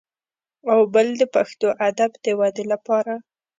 او 0.73 0.79
بل 0.93 1.07
د 1.21 1.23
پښتو 1.35 1.67
ادب 1.89 2.11
د 2.25 2.25
ودې 2.39 2.65
لپاره 2.73 3.13